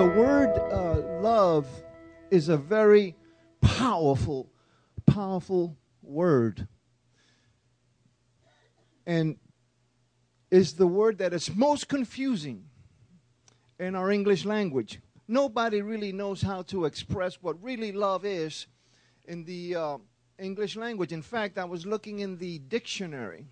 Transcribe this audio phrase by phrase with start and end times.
[0.00, 1.66] the word uh, love
[2.30, 3.14] is a very
[3.60, 4.50] powerful,
[5.04, 6.66] powerful word.
[9.04, 9.36] And
[10.50, 12.64] is the word that is most confusing
[13.78, 15.00] in our English language.
[15.28, 18.68] Nobody really knows how to express what really love is
[19.26, 19.98] in the uh,
[20.38, 21.12] English language.
[21.12, 23.48] In fact, I was looking in the dictionary,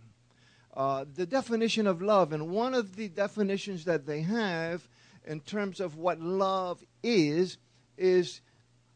[0.75, 4.89] uh, the definition of love, and one of the definitions that they have
[5.27, 7.59] in terms of what love is
[7.97, 8.41] is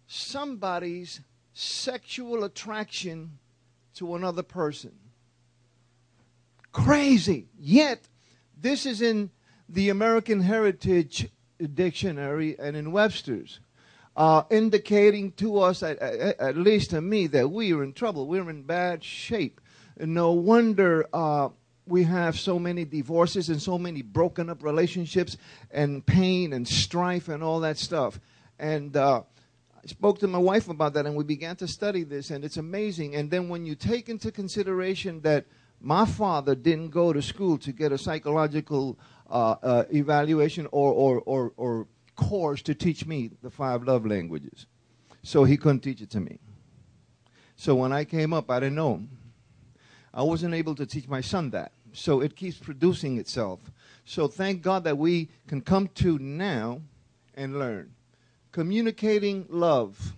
[0.06, 1.20] somebody's
[1.52, 3.38] sexual attraction
[3.94, 4.92] to another person.
[6.72, 7.48] Crazy.
[7.58, 8.08] Yet,
[8.56, 9.30] this is in
[9.68, 11.28] the American Heritage
[11.74, 13.60] Dictionary and in Webster's,
[14.16, 18.26] uh, indicating to us, at, at, at, least to me, that we are in trouble.
[18.26, 19.60] We're in bad shape.
[19.98, 21.50] And no wonder uh,
[21.86, 25.36] we have so many divorces and so many broken up relationships
[25.70, 28.20] and pain and strife and all that stuff.
[28.58, 29.22] And uh,
[29.82, 32.56] I spoke to my wife about that, and we began to study this, and it's
[32.56, 33.16] amazing.
[33.16, 35.46] And then when you take into consideration that
[35.80, 38.96] my father didn't go to school to get a psychological
[39.28, 44.66] uh, uh, evaluation or, or, or, or course to teach me the five love languages,
[45.24, 46.38] so he couldn't teach it to me.
[47.56, 49.10] So when I came up, I didn't know him.
[50.14, 51.72] I wasn't able to teach my son that.
[51.92, 53.60] So it keeps producing itself.
[54.04, 56.80] So thank God that we can come to now
[57.34, 57.94] and learn.
[58.50, 60.14] Communicating love,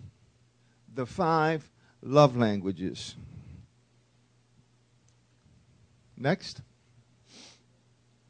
[0.92, 1.70] the five
[2.02, 3.16] love languages.
[6.16, 6.60] Next.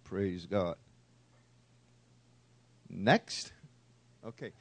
[0.04, 0.76] Praise God.
[2.88, 3.52] Next.
[4.26, 4.52] Okay.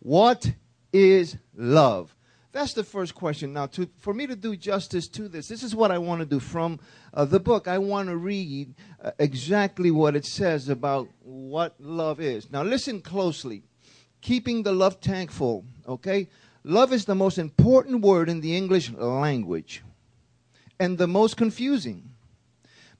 [0.00, 0.52] What
[0.92, 2.14] is love?
[2.52, 3.54] That's the first question.
[3.54, 6.26] Now, to, for me to do justice to this, this is what I want to
[6.26, 6.80] do from
[7.14, 7.66] uh, the book.
[7.66, 12.50] I want to read uh, exactly what it says about what love is.
[12.50, 13.62] Now, listen closely.
[14.20, 16.28] Keeping the love tank full, okay?
[16.62, 19.82] Love is the most important word in the English language
[20.78, 22.10] and the most confusing.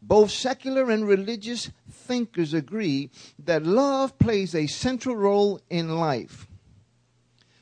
[0.00, 6.49] Both secular and religious thinkers agree that love plays a central role in life.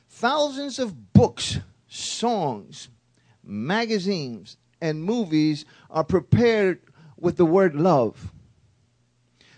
[0.08, 1.58] Thousands of books
[1.90, 2.88] songs,
[3.44, 6.80] magazines, and movies are prepared
[7.18, 8.32] with the word love.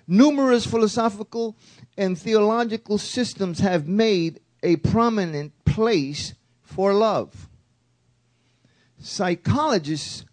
[0.09, 1.57] Numerous philosophical
[1.97, 7.49] and theological systems have made a prominent place for love.
[8.99, 10.25] Psychologists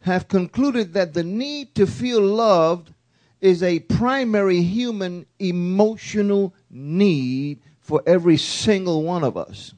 [0.00, 2.94] have concluded that the need to feel loved
[3.40, 9.74] is a primary human emotional need for every single one of us.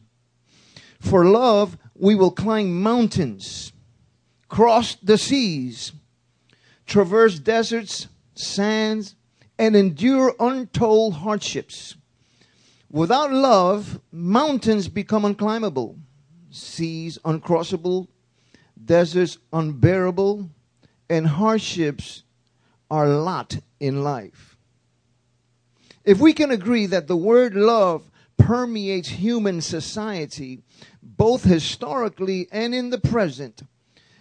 [1.03, 3.73] For love, we will climb mountains,
[4.49, 5.93] cross the seas,
[6.87, 9.17] traverse deserts, sands,
[9.59, 11.97] and endure untold hardships.
[12.89, 15.99] Without love, mountains become unclimbable,
[16.51, 18.07] seas uncrossable,
[18.83, 20.51] deserts unbearable,
[21.11, 22.23] and hardships
[22.89, 24.57] are lot in life.
[26.05, 30.63] If we can agree that the word love permeates human society,
[31.03, 33.63] both historically and in the present,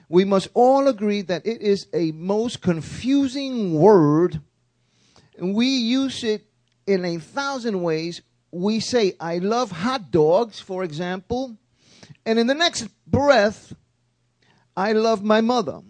[0.10, 4.42] we must all agree that it is a most confusing word.
[5.38, 6.46] And we use it
[6.86, 8.22] in a thousand ways.
[8.52, 11.56] We say, I love hot dogs, for example.
[12.26, 13.74] And in the next breath,
[14.76, 15.82] I love my mother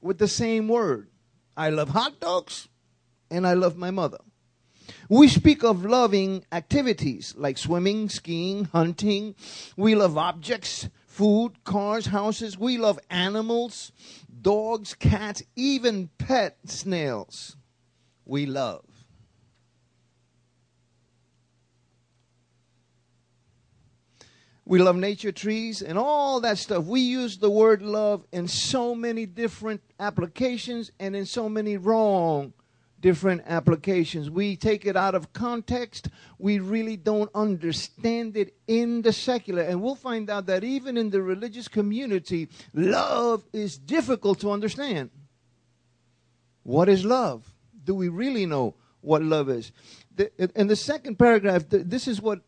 [0.00, 1.08] with the same word.
[1.56, 2.68] I love hot dogs
[3.30, 4.18] and I love my mother.
[5.08, 9.36] We speak of loving activities like swimming, skiing, hunting.
[9.76, 12.58] We love objects, food, cars, houses.
[12.58, 13.92] We love animals,
[14.42, 17.56] dogs, cats, even pet snails.
[18.24, 18.84] We love.
[24.64, 26.84] We love nature, trees, and all that stuff.
[26.84, 32.52] We use the word love in so many different applications and in so many wrong
[33.06, 34.28] different applications.
[34.28, 36.08] We take it out of context.
[36.40, 39.62] We really don't understand it in the secular.
[39.62, 45.10] And we'll find out that even in the religious community, love is difficult to understand.
[46.64, 47.48] What is love?
[47.84, 49.70] Do we really know what love is?
[50.56, 52.40] in the second paragraph, this is what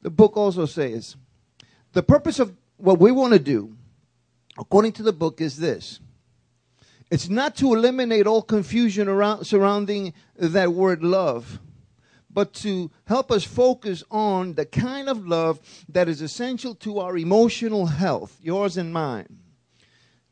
[0.00, 1.16] the book also says.
[1.92, 3.74] The purpose of what we want to do,
[4.56, 5.98] according to the book, is this
[7.12, 11.60] it's not to eliminate all confusion around, surrounding that word love,
[12.30, 15.60] but to help us focus on the kind of love
[15.90, 19.26] that is essential to our emotional health, yours and mine.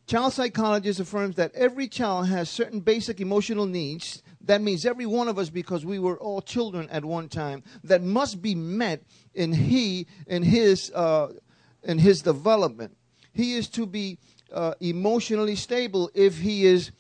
[0.06, 5.28] Child psychologist affirms that every child has certain basic emotional needs That means every one
[5.28, 9.02] of us, because we were all children at one time, that must be met
[9.34, 11.28] in he in his uh,
[11.82, 12.96] in his development.
[13.32, 14.18] He is to be
[14.52, 16.90] uh, emotionally stable if he is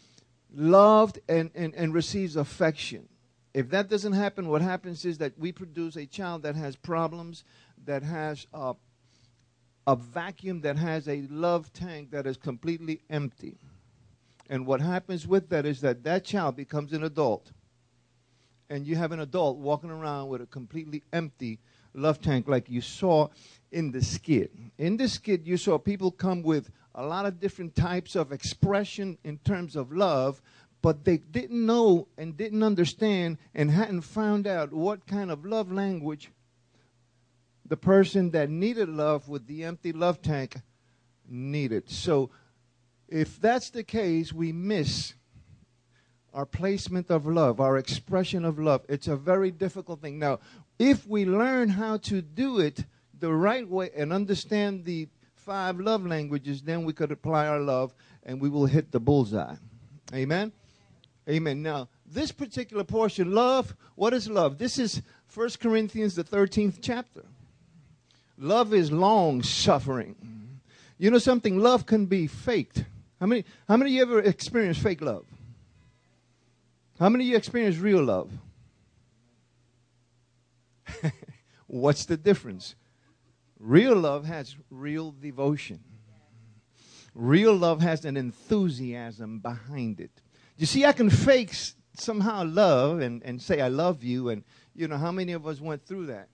[0.52, 3.08] loved and, and, and receives affection.
[3.52, 7.44] If that doesn't happen, what happens is that we produce a child that has problems,
[7.84, 8.74] that has uh,
[9.86, 13.58] a vacuum, that has a love tank that is completely empty.
[14.48, 17.52] And what happens with that is that that child becomes an adult.
[18.68, 21.58] And you have an adult walking around with a completely empty
[21.92, 23.28] love tank, like you saw
[23.72, 24.52] in the skit.
[24.78, 29.18] In the skit, you saw people come with a lot of different types of expression
[29.24, 30.42] in terms of love,
[30.82, 35.70] but they didn't know and didn't understand and hadn't found out what kind of love
[35.70, 36.30] language
[37.66, 40.56] the person that needed love with the empty love tank
[41.28, 41.88] needed.
[41.88, 42.30] So,
[43.08, 45.14] if that's the case, we miss
[46.32, 48.84] our placement of love, our expression of love.
[48.88, 50.18] It's a very difficult thing.
[50.18, 50.40] Now,
[50.78, 52.84] if we learn how to do it
[53.18, 55.08] the right way and understand the
[55.44, 57.94] five love languages, then we could apply our love
[58.24, 59.56] and we will hit the bullseye.
[60.14, 60.52] Amen?
[61.28, 61.62] Amen.
[61.62, 64.58] Now, this particular portion, love, what is love?
[64.58, 65.02] This is
[65.32, 67.24] 1 Corinthians, the 13th chapter.
[68.36, 70.16] Love is long suffering.
[70.98, 71.58] You know something?
[71.58, 72.84] Love can be faked.
[73.20, 75.24] How many, how many of you ever experienced fake love?
[76.98, 78.30] How many of you experienced real love?
[81.66, 82.74] What's the difference?
[83.60, 85.80] Real love has real devotion.
[87.14, 90.22] Real love has an enthusiasm behind it.
[90.56, 91.52] You see, I can fake
[91.94, 95.60] somehow love and, and say I love you, and you know how many of us
[95.60, 96.28] went through that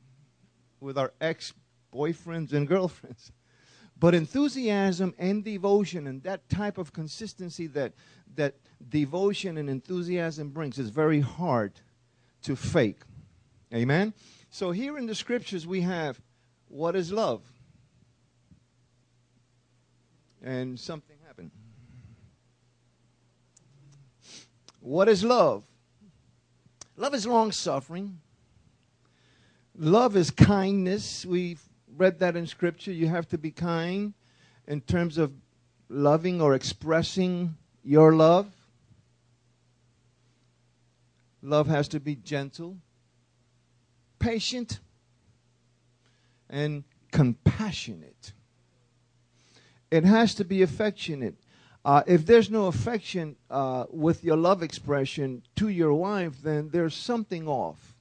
[0.81, 1.53] with our ex
[1.93, 3.33] boyfriends and girlfriends.
[3.99, 7.95] But enthusiasm and devotion and that type of consistency that
[8.35, 8.57] that
[8.87, 11.81] devotion and enthusiasm brings is very hard
[12.43, 13.01] to fake.
[13.73, 14.13] Amen.
[14.51, 16.21] So here in the scriptures we have
[16.69, 17.43] what is love?
[20.43, 21.51] And something happened.
[24.81, 25.65] What is love?
[26.97, 28.21] Love is long suffering.
[29.77, 31.27] Love is kindness.
[31.27, 31.63] We've
[31.97, 32.93] read that in Scripture.
[32.93, 34.15] You have to be kind
[34.67, 35.33] in terms of
[35.89, 38.47] loving or expressing your love.
[41.43, 42.79] Love has to be gentle
[44.19, 44.81] patient,
[46.49, 48.33] and compassionate.
[49.91, 51.37] It has to be affectionate.
[51.85, 56.95] Uh, if there's no affection uh, with your love expression to your wife, then there's
[56.95, 57.95] something off.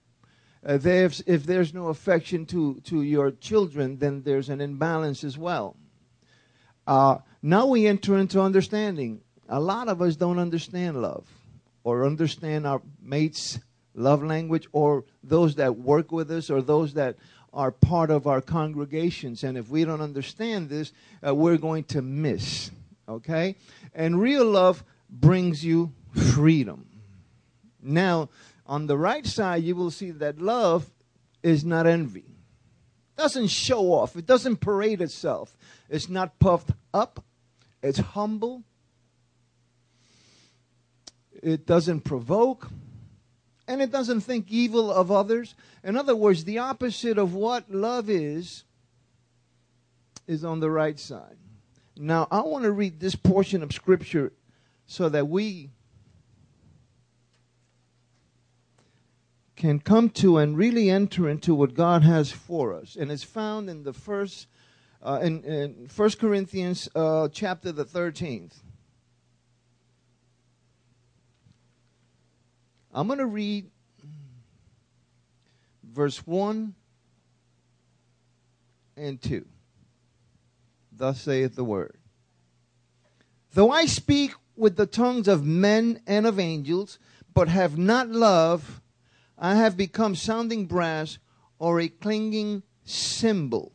[0.66, 5.38] Uh, there's, if there's no affection to, to your children, then there's an imbalance as
[5.38, 5.76] well.
[6.88, 9.22] Uh, now we enter into understanding.
[9.48, 11.28] A lot of us don't understand love
[11.84, 13.60] or understand our mates'
[13.94, 17.16] love language or those that work with us or those that
[17.56, 19.44] are part of our congregations.
[19.44, 20.92] And if we don't understand this,
[21.26, 22.70] uh, we're going to miss.
[23.08, 23.56] Okay?
[23.96, 26.86] And real love brings you freedom.
[27.82, 28.30] Now,
[28.68, 30.92] on the right side, you will see that love
[31.42, 32.26] is not envy.
[33.16, 34.18] Doesn't show off.
[34.18, 35.56] It doesn't parade itself.
[35.90, 37.24] It's not puffed up.
[37.82, 38.64] It's humble.
[41.42, 42.68] It doesn't provoke
[43.68, 45.56] and it doesn't think evil of others.
[45.84, 48.64] In other words, the opposite of what love is,
[50.28, 51.38] is on the right side.
[51.98, 54.34] Now, I want to read this portion of Scripture
[54.86, 55.72] so that we
[59.56, 62.96] can come to and really enter into what God has for us.
[62.96, 64.48] And it's found in the first,
[65.02, 68.65] uh, in, in 1 Corinthians uh, chapter the 13th.
[72.96, 73.70] I'm going to read
[75.84, 76.74] verse 1
[78.96, 79.46] and 2.
[80.94, 81.98] Thus saith the word.
[83.54, 86.98] Though I speak with the tongues of men and of angels,
[87.34, 88.82] but have not love,
[89.38, 91.18] I have become sounding brass
[91.60, 93.74] or a clanging cymbal.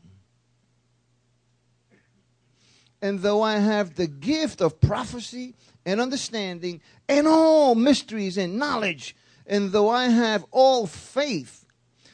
[3.03, 9.17] And though I have the gift of prophecy and understanding and all mysteries and knowledge,
[9.47, 11.67] and though I have all faith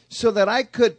[0.08, 0.96] so that I could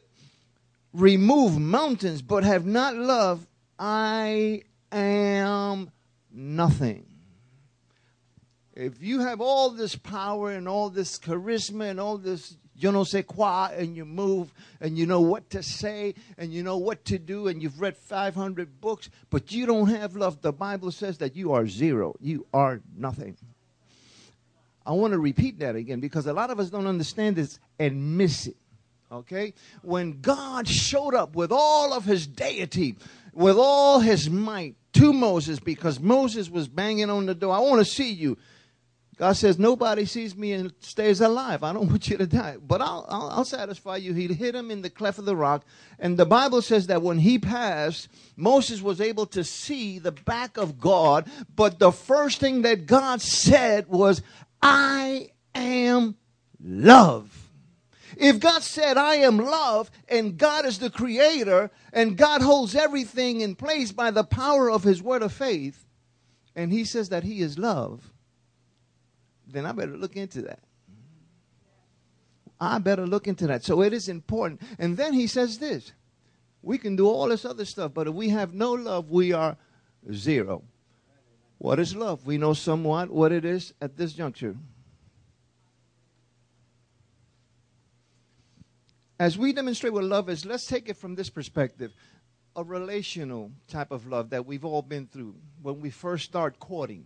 [0.94, 3.48] remove mountains but have not love,
[3.80, 5.92] I am
[6.32, 7.06] nothing.
[8.74, 13.04] If you have all this power and all this charisma and all this you know
[13.04, 17.04] say quoi and you move and you know what to say and you know what
[17.06, 21.18] to do and you've read 500 books but you don't have love the bible says
[21.18, 23.36] that you are zero you are nothing
[24.88, 28.18] I want to repeat that again because a lot of us don't understand this and
[28.18, 28.56] miss it.
[29.12, 29.54] Okay?
[29.82, 32.96] When God showed up with all of his deity,
[33.34, 37.86] with all his might to Moses, because Moses was banging on the door, I want
[37.86, 38.38] to see you.
[39.18, 41.64] God says, Nobody sees me and stays alive.
[41.64, 44.14] I don't want you to die, but I'll, I'll, I'll, satisfy you.
[44.14, 45.66] He hit him in the cleft of the rock.
[45.98, 50.58] And the Bible says that when he passed, Moses was able to see the back
[50.58, 51.30] of God.
[51.56, 54.22] But the first thing that God said was,
[54.62, 56.16] I am
[56.64, 57.50] love.
[58.18, 63.42] If God said, I am love, and God is the creator, and God holds everything
[63.42, 65.86] in place by the power of his word of faith,
[66.56, 68.12] and he says that he is love,
[69.48, 70.60] then I better look into that.
[72.60, 73.64] I better look into that.
[73.64, 74.62] So it is important.
[74.80, 75.94] And then he says this
[76.62, 79.58] we can do all this other stuff, but if we have no love, we are
[80.12, 80.64] zero.
[81.60, 82.26] What is love?
[82.26, 84.56] We know somewhat what it is at this juncture.
[89.20, 91.94] As we demonstrate what love is, let's take it from this perspective
[92.56, 97.06] a relational type of love that we've all been through when we first start courting.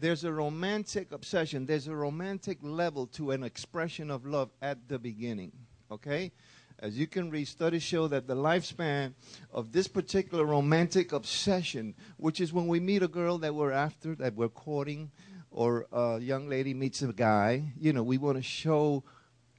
[0.00, 4.98] There's a romantic obsession, there's a romantic level to an expression of love at the
[4.98, 5.52] beginning.
[5.90, 6.30] Okay?
[6.78, 9.14] As you can read, studies show that the lifespan
[9.52, 14.14] of this particular romantic obsession, which is when we meet a girl that we're after,
[14.14, 15.10] that we're courting,
[15.50, 19.02] or a young lady meets a guy, you know, we want to show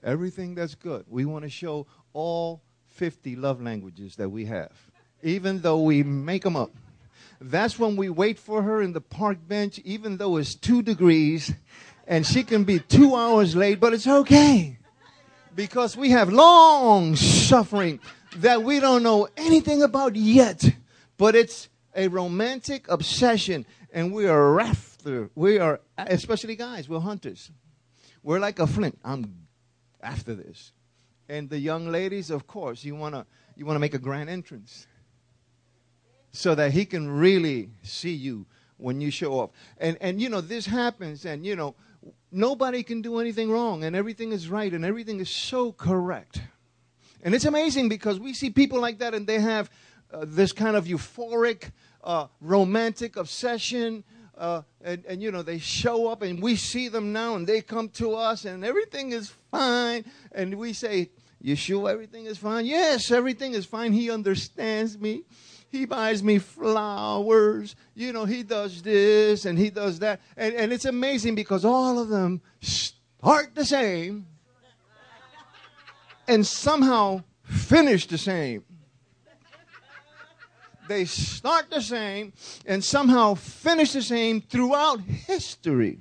[0.01, 1.03] everything that's good.
[1.10, 4.72] We want to show all 50 love languages that we have,
[5.22, 6.72] even though we make them up.
[7.41, 11.53] That's when we wait for her in the park bench, even though it's two degrees
[12.05, 14.77] and she can be two hours late, but it's okay
[15.55, 18.00] because we have long suffering
[18.38, 20.69] that we don't know anything about yet,
[21.17, 27.51] but it's a romantic obsession and we are after, we are, especially guys, we're hunters.
[28.22, 29.00] We're like a flint.
[29.03, 29.48] I'm
[30.01, 30.74] after this.
[31.29, 34.29] And the young ladies, of course, you want to you want to make a grand
[34.29, 34.88] entrance
[36.31, 38.45] so that he can really see you
[38.77, 39.53] when you show up.
[39.77, 41.75] And and you know this happens and you know
[42.31, 46.41] nobody can do anything wrong and everything is right and everything is so correct.
[47.21, 49.69] And it's amazing because we see people like that and they have
[50.12, 51.71] uh, this kind of euphoric
[52.03, 54.03] uh, romantic obsession
[54.38, 57.62] uh, and, and you know they show up and we see them now and they
[57.62, 61.09] come to us and everything is fine and we say
[61.43, 65.24] Yeshua, everything is fine yes everything is fine he understands me
[65.71, 70.73] he buys me flowers you know he does this and he does that and, and
[70.73, 74.25] it's amazing because all of them start the same
[76.27, 78.63] and somehow finish the same
[80.89, 82.33] they start the same
[82.65, 85.99] and somehow finish the same throughout history.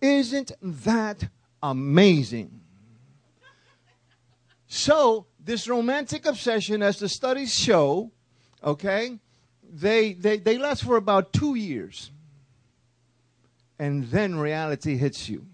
[0.00, 1.28] Isn't that
[1.60, 2.60] amazing?
[4.68, 8.12] So, this romantic obsession, as the studies show,
[8.66, 9.18] okay,
[9.62, 12.10] they, they, they last for about two years.
[13.78, 15.46] And then reality hits you.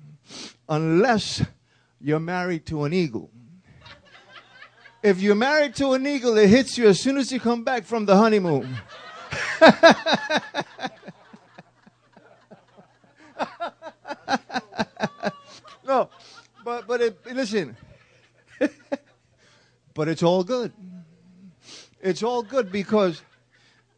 [0.68, 1.44] Unless
[2.00, 3.30] you're married to an eagle
[5.02, 7.84] if you're married to an eagle, it hits you as soon as you come back
[7.84, 8.76] from the honeymoon.
[15.84, 16.08] no,
[16.64, 17.76] but but it, listen,
[19.94, 20.72] but it's all good.
[22.02, 23.22] It's all good because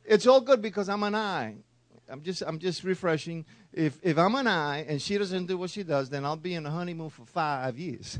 [0.04, 1.54] it's all good because I'm an I.
[2.08, 3.46] I'm just I'm just refreshing.
[3.72, 6.54] If if I'm an I and she doesn't do what she does, then I'll be
[6.54, 8.18] in a honeymoon for five years.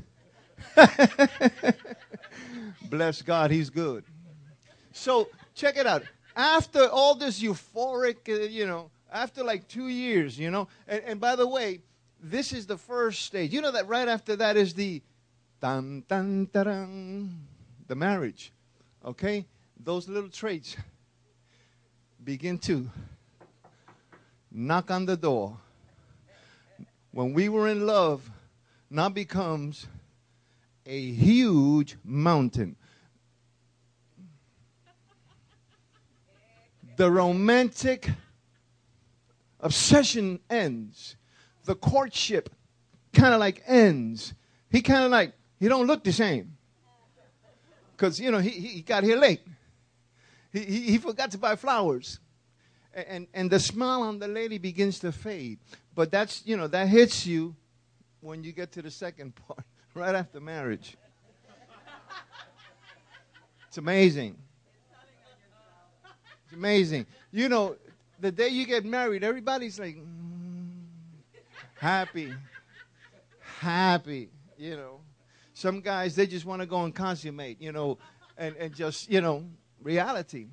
[2.88, 4.05] Bless God, He's good.
[4.93, 6.03] So check it out.
[6.35, 11.21] After all this euphoric, uh, you know, after like two years, you know, and, and
[11.21, 11.83] by the way,
[12.23, 13.53] this is the first stage.
[13.53, 15.03] You know that right after that is the
[15.61, 16.49] dun dun,
[17.87, 18.50] the marriage.
[19.05, 19.45] Okay,
[19.78, 20.76] those little traits
[22.23, 22.90] begin to
[24.50, 25.59] knock on the door.
[27.11, 28.31] When we were in love,
[28.90, 29.87] now becomes
[30.87, 32.76] a huge mountain.
[36.97, 38.09] The romantic
[39.61, 41.16] obsession ends.
[41.64, 42.50] The courtship
[43.12, 44.35] kind of like ends.
[44.71, 46.57] He kind of like, he don't look the same.
[47.97, 49.40] Because, you know, he, he got here late.
[50.55, 52.21] He, he, forgot to buy flowers.
[52.95, 55.59] And, and, and the smile on the lady begins to fade.
[55.97, 57.57] But that's, you know, that hits you
[58.21, 60.97] when you get to the second part right after marriage.
[63.67, 64.39] It's amazing.
[66.45, 67.07] It's amazing.
[67.33, 67.75] You know,
[68.21, 70.85] the day you get married, everybody's like, mm.
[71.75, 72.33] happy,
[73.59, 75.01] happy, you know.
[75.55, 77.99] Some guys, they just want to go and consummate, you know,
[78.39, 79.45] and, and just, you know,
[79.85, 80.49] reality.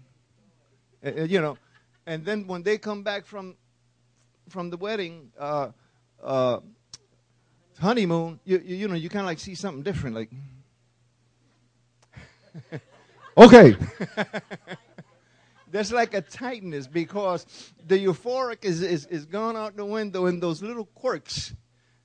[1.03, 1.57] Uh, you know,
[2.05, 3.55] and then when they come back from
[4.50, 5.69] from the wedding, uh,
[6.21, 6.59] uh,
[7.79, 10.29] honeymoon, you, you, you know, you kind of like see something different, like,
[13.38, 13.75] okay.
[15.71, 17.45] There's like a tightness because
[17.88, 21.55] the euphoric is, is, is gone out the window and those little quirks,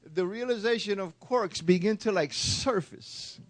[0.05, 3.41] the realization of quirks begin to like surface.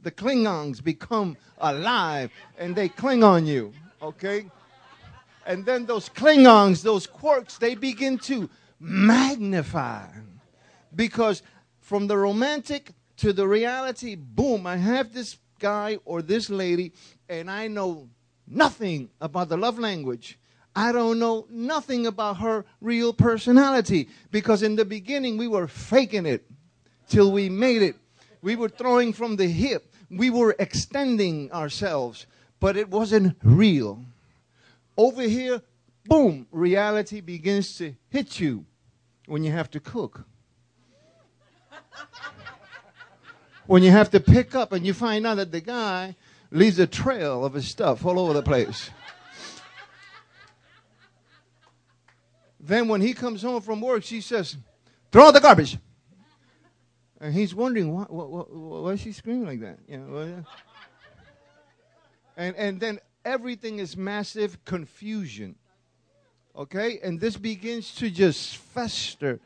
[0.00, 4.50] The Klingons become alive and they cling on you, okay?
[5.46, 10.06] And then those Klingons, those quirks, they begin to magnify.
[10.94, 11.42] Because
[11.80, 16.92] from the romantic to the reality, boom, I have this guy or this lady,
[17.28, 18.08] and I know
[18.46, 20.38] nothing about the love language.
[20.76, 26.26] I don't know nothing about her real personality because in the beginning we were faking
[26.26, 26.44] it
[27.08, 27.96] till we made it.
[28.42, 29.87] We were throwing from the hip.
[30.10, 32.26] We were extending ourselves,
[32.60, 34.04] but it wasn't real.
[34.96, 35.62] Over here,
[36.06, 38.64] boom, reality begins to hit you
[39.26, 40.24] when you have to cook.
[43.66, 46.16] when you have to pick up and you find out that the guy
[46.50, 48.90] leaves a trail of his stuff all over the place.
[52.60, 54.56] then when he comes home from work, she says,
[55.10, 55.78] throw out the garbage.
[57.20, 59.78] And he's wondering, why, why, why, is she screaming like that?
[59.88, 60.44] You know,
[62.36, 65.56] and, and then everything is massive confusion.
[66.54, 67.00] Okay?
[67.02, 69.40] And this begins to just fester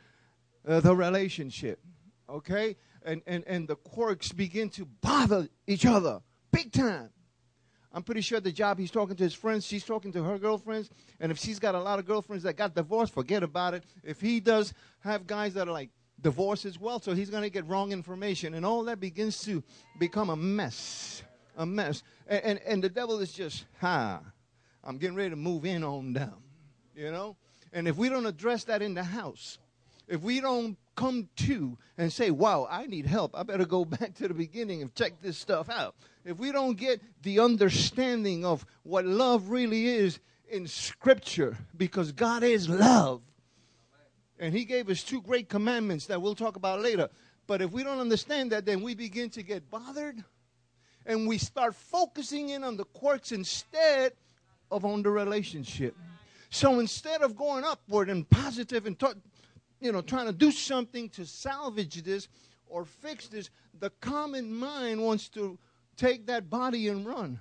[0.68, 1.80] uh, the relationship.
[2.28, 2.76] Okay?
[3.04, 6.20] And, and, and the quirks begin to bother each other
[6.52, 7.08] big time.
[7.94, 10.90] I'm pretty sure the job he's talking to his friends, she's talking to her girlfriends.
[11.20, 13.84] And if she's got a lot of girlfriends that got divorced, forget about it.
[14.02, 17.50] If he does have guys that are like divorced as well, so he's going to
[17.50, 18.54] get wrong information.
[18.54, 19.62] And all that begins to
[19.98, 21.22] become a mess.
[21.56, 22.02] A mess.
[22.26, 24.20] And, and, and the devil is just, ha,
[24.84, 26.34] I'm getting ready to move in on them.
[26.94, 27.36] You know?
[27.72, 29.58] And if we don't address that in the house,
[30.08, 34.14] if we don't come to and say, wow, I need help, I better go back
[34.16, 35.94] to the beginning and check this stuff out.
[36.24, 42.42] If we don't get the understanding of what love really is in Scripture, because God
[42.42, 43.22] is love,
[44.42, 47.08] and He gave us two great commandments that we'll talk about later.
[47.46, 50.22] But if we don't understand that, then we begin to get bothered
[51.06, 54.12] and we start focusing in on the quirks instead
[54.70, 55.96] of on the relationship.
[56.50, 58.96] So instead of going upward and positive and
[59.80, 62.28] you know, trying to do something to salvage this
[62.66, 65.56] or fix this, the common mind wants to
[65.96, 67.38] take that body and run.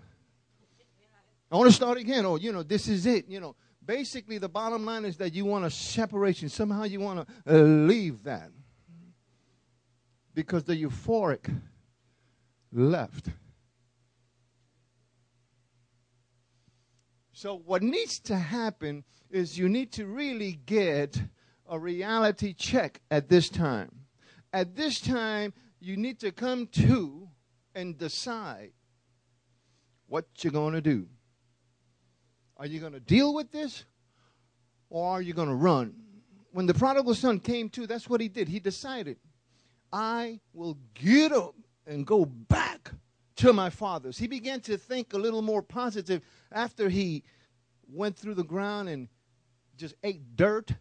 [1.52, 2.26] I want to start again.
[2.26, 3.28] Oh, you know, this is it.
[3.28, 6.50] You know, basically, the bottom line is that you want a separation.
[6.50, 8.52] Somehow you want to uh, leave that
[10.34, 11.54] because the euphoric
[12.72, 13.30] left.
[17.34, 21.20] So, what needs to happen is you need to really get
[21.68, 23.90] a reality check at this time.
[24.54, 27.30] At this time, you need to come to
[27.74, 28.74] and decide
[30.08, 31.08] what you're going to do.
[32.62, 33.86] Are you going to deal with this
[34.92, 35.96] or are you going to run?
[36.52, 38.48] When the prodigal son came to, that's what he did.
[38.48, 39.18] He decided,
[39.92, 41.56] I will get up
[41.88, 42.92] and go back
[43.38, 44.20] to my father's.
[44.20, 46.22] He began to think a little more positive
[46.52, 47.24] after he
[47.92, 49.08] went through the ground and
[49.76, 50.72] just ate dirt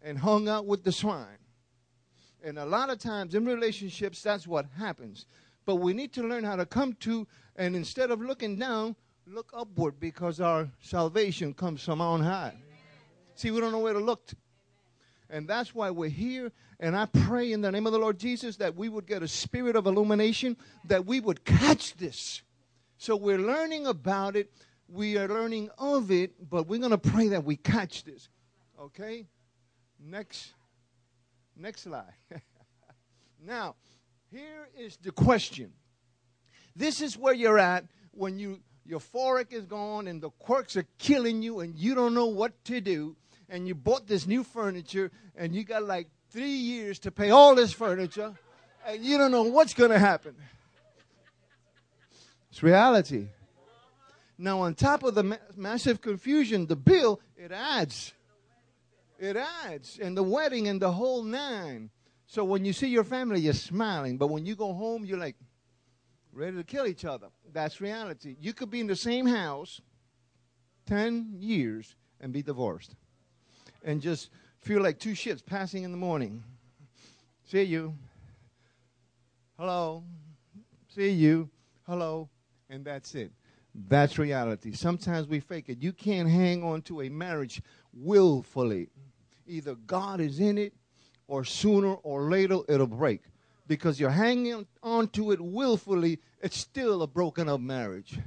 [0.00, 1.38] and hung out with the swine.
[2.44, 5.26] And a lot of times in relationships, that's what happens.
[5.66, 7.26] But we need to learn how to come to,
[7.56, 8.94] and instead of looking down,
[9.26, 12.54] look upward because our salvation comes from on high.
[13.34, 14.26] See, we don't know where to look.
[14.28, 14.36] To.
[15.30, 16.52] And that's why we're here.
[16.78, 19.28] And I pray in the name of the Lord Jesus that we would get a
[19.28, 22.42] spirit of illumination, that we would catch this.
[22.98, 24.52] So we're learning about it,
[24.88, 28.28] we are learning of it, but we're going to pray that we catch this.
[28.78, 29.26] Okay?
[29.98, 30.52] Next,
[31.56, 32.12] next slide.
[33.44, 33.74] now,
[34.30, 35.72] here is the question.
[36.76, 41.42] This is where you're at when you euphoric is gone and the quirks are killing
[41.42, 43.16] you and you don't know what to do
[43.48, 47.54] and you bought this new furniture and you got like three years to pay all
[47.54, 48.34] this furniture
[48.86, 50.34] and you don't know what's going to happen.
[52.50, 53.28] It's reality.
[54.36, 58.12] Now, on top of the ma- massive confusion, the bill, it adds
[59.18, 59.98] it adds.
[60.00, 61.90] And the wedding and the whole nine.
[62.26, 64.18] So when you see your family, you're smiling.
[64.18, 65.36] But when you go home, you're like
[66.34, 67.28] ready to kill each other.
[67.52, 68.36] That's reality.
[68.40, 69.80] You could be in the same house
[70.86, 72.94] 10 years and be divorced.
[73.84, 74.30] And just
[74.64, 76.42] Feel like two ships passing in the morning.
[77.44, 77.94] See you.
[79.58, 80.02] Hello.
[80.88, 81.50] See you.
[81.86, 82.30] Hello.
[82.70, 83.30] And that's it.
[83.74, 84.72] That's reality.
[84.72, 85.82] Sometimes we fake it.
[85.82, 87.60] You can't hang on to a marriage
[87.92, 88.88] willfully.
[89.46, 90.72] Either God is in it
[91.28, 93.20] or sooner or later it'll break.
[93.66, 98.18] Because you're hanging on to it willfully, it's still a broken up marriage.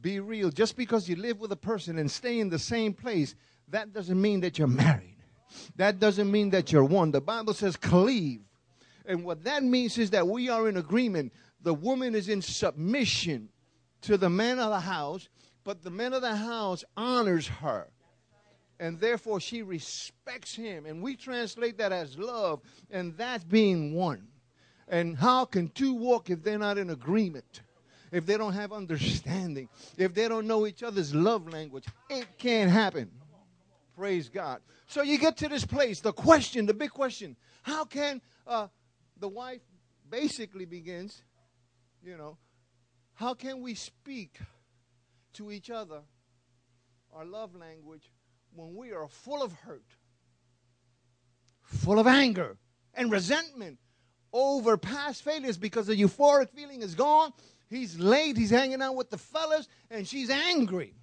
[0.00, 0.50] Be real.
[0.50, 3.34] Just because you live with a person and stay in the same place,
[3.68, 5.16] that doesn't mean that you're married.
[5.76, 7.10] That doesn't mean that you're one.
[7.10, 8.42] The Bible says cleave.
[9.04, 11.32] And what that means is that we are in agreement.
[11.62, 13.48] The woman is in submission
[14.02, 15.28] to the man of the house,
[15.64, 17.88] but the man of the house honors her.
[18.78, 20.86] And therefore, she respects him.
[20.86, 24.28] And we translate that as love, and that's being one.
[24.88, 27.62] And how can two walk if they're not in agreement?
[28.12, 29.68] If they don't have understanding,
[29.98, 33.10] if they don't know each other's love language, it can't happen.
[33.96, 34.60] Praise God.
[34.86, 38.68] So you get to this place, the question, the big question how can uh,
[39.18, 39.60] the wife
[40.08, 41.20] basically begins,
[42.00, 42.38] you know,
[43.14, 44.38] how can we speak
[45.32, 46.02] to each other
[47.12, 48.12] our love language
[48.54, 49.82] when we are full of hurt,
[51.62, 52.56] full of anger
[52.94, 53.78] and resentment
[54.36, 57.32] over past failures because the euphoric feeling is gone?
[57.68, 60.94] He's late, he's hanging out with the fellas, and she's angry.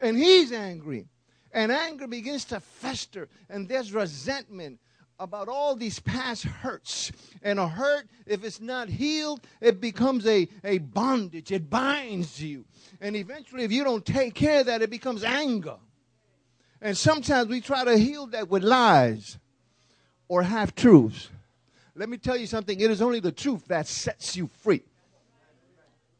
[0.00, 1.06] And he's angry.
[1.52, 4.80] And anger begins to fester, and there's resentment
[5.18, 7.10] about all these past hurts.
[7.42, 11.50] And a hurt, if it's not healed, it becomes a, a bondage.
[11.50, 12.64] It binds you.
[13.00, 15.76] And eventually, if you don't take care of that, it becomes anger.
[16.80, 19.38] And sometimes we try to heal that with lies
[20.28, 21.30] or half truths.
[21.98, 24.82] Let me tell you something it is only the truth that sets you free.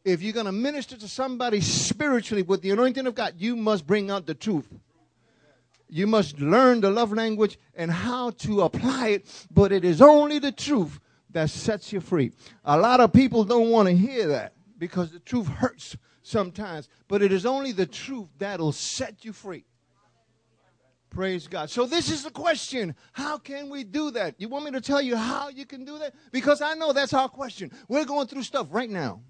[0.03, 3.87] If you're going to minister to somebody spiritually with the anointing of God, you must
[3.87, 4.67] bring out the truth.
[5.87, 10.37] You must learn the love language and how to apply it, but it is only
[10.37, 12.33] the truth that sets you free.
[12.65, 17.21] A lot of people don't want to hear that because the truth hurts sometimes, but
[17.21, 19.63] it is only the truth that'll set you free.
[21.09, 21.69] Praise God.
[21.69, 24.35] So, this is the question How can we do that?
[24.37, 26.13] You want me to tell you how you can do that?
[26.31, 27.71] Because I know that's our question.
[27.87, 29.21] We're going through stuff right now.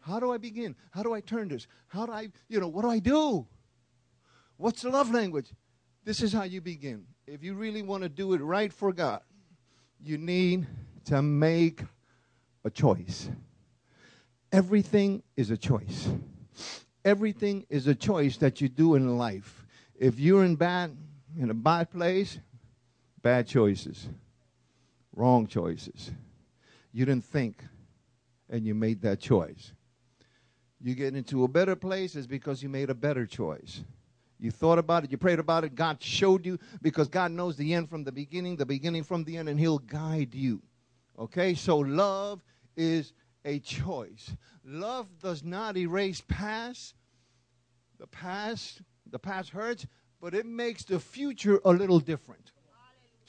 [0.00, 0.74] How do I begin?
[0.90, 1.66] How do I turn this?
[1.88, 3.46] How do I, you know, what do I do?
[4.56, 5.52] What's the love language?
[6.04, 7.04] This is how you begin.
[7.26, 9.20] If you really want to do it right for God,
[10.02, 10.66] you need
[11.04, 11.82] to make
[12.64, 13.28] a choice.
[14.50, 16.08] Everything is a choice.
[17.04, 19.66] Everything is a choice that you do in life.
[19.98, 20.96] If you're in bad
[21.36, 22.38] in a bad place,
[23.22, 24.08] bad choices.
[25.14, 26.12] Wrong choices.
[26.92, 27.62] You didn't think
[28.48, 29.72] and you made that choice.
[30.80, 33.82] You get into a better place is because you made a better choice.
[34.38, 37.74] You thought about it, you prayed about it, God showed you because God knows the
[37.74, 40.62] end from the beginning, the beginning from the end, and He'll guide you.
[41.18, 41.54] Okay?
[41.54, 42.40] So love
[42.76, 43.12] is
[43.44, 44.36] a choice.
[44.64, 46.94] Love does not erase past.
[47.98, 49.86] The past, the past hurts,
[50.20, 52.52] but it makes the future a little different.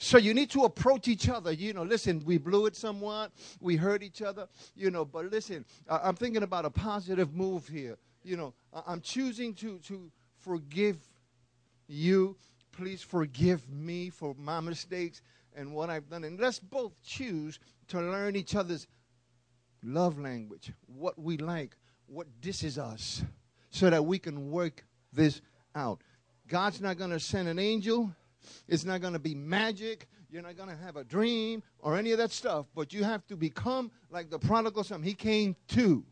[0.02, 1.52] So you need to approach each other.
[1.52, 3.32] You know, listen, we blew it somewhat.
[3.60, 4.48] We hurt each other.
[4.74, 7.98] You know, but listen, I'm thinking about a positive move here.
[8.22, 8.54] You know,
[8.86, 10.96] I'm choosing to to forgive
[11.86, 12.36] you.
[12.72, 15.20] Please forgive me for my mistakes
[15.54, 16.24] and what I've done.
[16.24, 18.86] And let's both choose to learn each other's
[19.82, 23.22] love language, what we like, what disses us,
[23.70, 25.42] so that we can work this
[25.74, 26.00] out.
[26.48, 28.14] God's not going to send an angel.
[28.68, 30.08] It's not going to be magic.
[30.30, 32.66] You're not going to have a dream or any of that stuff.
[32.74, 35.02] But you have to become like the prodigal son.
[35.02, 36.04] He came to.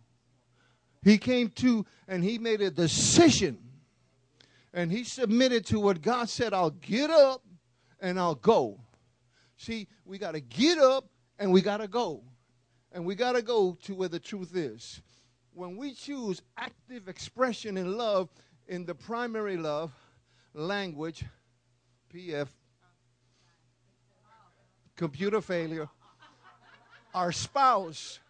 [1.02, 3.58] He came to and he made a decision
[4.72, 7.42] and he submitted to what God said, I'll get up
[8.00, 8.80] and I'll go.
[9.56, 11.06] See, we got to get up
[11.38, 12.22] and we got to go.
[12.92, 15.02] And we got to go to where the truth is.
[15.52, 18.28] When we choose active expression in love,
[18.68, 19.90] in the primary love
[20.52, 21.24] language,
[22.14, 22.48] PF,
[24.94, 25.88] computer failure,
[27.14, 28.20] our spouse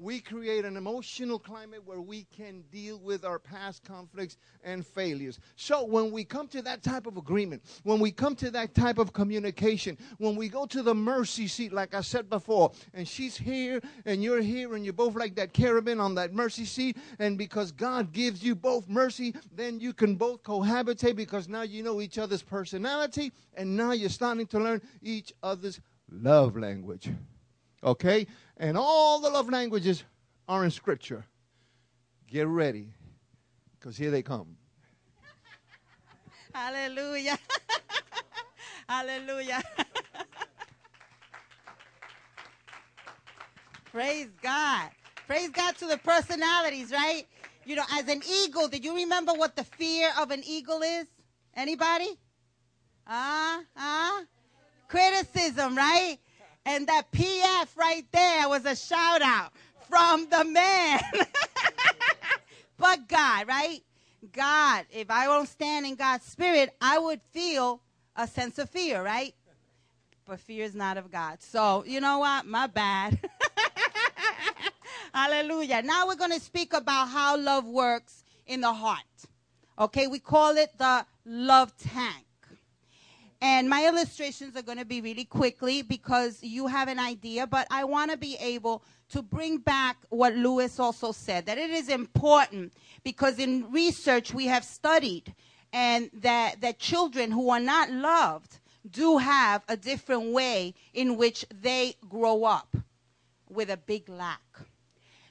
[0.00, 5.38] we create an emotional climate where we can deal with our past conflicts and failures.
[5.56, 8.98] So, when we come to that type of agreement, when we come to that type
[8.98, 13.36] of communication, when we go to the mercy seat, like I said before, and she's
[13.36, 17.36] here and you're here, and you're both like that cherubim on that mercy seat, and
[17.36, 22.00] because God gives you both mercy, then you can both cohabitate because now you know
[22.00, 25.78] each other's personality, and now you're starting to learn each other's
[26.10, 27.10] love language.
[27.82, 28.26] Okay?
[28.60, 30.04] And all the love languages
[30.46, 31.24] are in Scripture.
[32.30, 32.92] Get ready,
[33.72, 34.54] because here they come.
[36.54, 37.38] Hallelujah.
[38.88, 39.62] Hallelujah.
[43.90, 44.90] Praise God.
[45.26, 47.26] Praise God to the personalities, right?
[47.64, 51.06] You know, as an eagle, did you remember what the fear of an eagle is?
[51.56, 52.10] Anybody?
[53.06, 54.20] Ah, uh, ah.
[54.20, 54.24] Uh?
[54.88, 56.18] Criticism, right?
[56.66, 59.52] And that PF right there was a shout out
[59.88, 61.00] from the man.
[62.78, 63.80] but God, right?
[64.32, 67.80] God, if I don't stand in God's spirit, I would feel
[68.14, 69.34] a sense of fear, right?
[70.26, 71.42] But fear is not of God.
[71.42, 72.46] So, you know what?
[72.46, 73.18] My bad.
[75.14, 75.82] Hallelujah.
[75.82, 78.98] Now we're going to speak about how love works in the heart.
[79.78, 82.26] Okay, we call it the love tank.
[83.42, 87.66] And my illustrations are going to be really quickly because you have an idea, but
[87.70, 91.88] I want to be able to bring back what Lewis also said that it is
[91.88, 95.34] important because in research we have studied
[95.72, 101.44] and that that children who are not loved do have a different way in which
[101.62, 102.76] they grow up
[103.48, 104.40] with a big lack.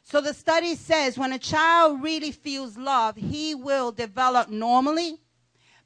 [0.04, 5.19] So the study says when a child really feels love, he will develop normally.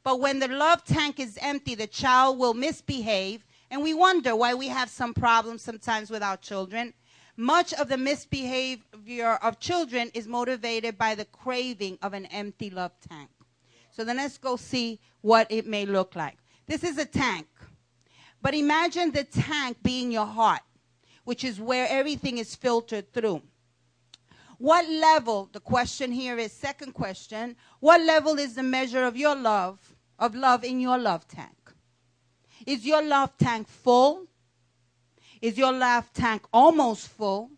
[0.04, 3.46] But when the love tank is empty, the child will misbehave.
[3.72, 6.94] And we wonder why we have some problems sometimes with our children.
[7.38, 12.92] Much of the misbehavior of children is motivated by the craving of an empty love
[13.10, 13.30] tank.
[13.90, 16.38] So then let's go see what it may look like.
[16.68, 17.48] This is a tank.
[18.42, 20.62] But imagine the tank being your heart,
[21.24, 23.42] which is where everything is filtered through.
[24.58, 29.36] What level, the question here is second question, what level is the measure of your
[29.36, 31.72] love, of love in your love tank?
[32.66, 34.28] Is your love tank full?
[35.42, 37.52] Is your love tank almost full,